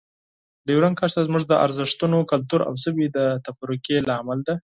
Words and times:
ډیورنډ 0.67 0.95
کرښه 0.99 1.21
زموږ 1.27 1.43
د 1.47 1.53
ارزښتونو، 1.65 2.17
کلتور 2.31 2.61
او 2.67 2.73
ژبې 2.83 3.07
د 3.15 3.17
تفرقې 3.45 3.97
لامل 4.09 4.39
ده. 4.47 4.53